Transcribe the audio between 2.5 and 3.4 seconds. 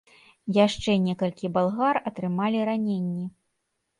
раненні.